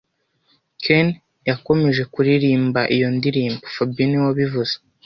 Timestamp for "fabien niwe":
3.75-4.25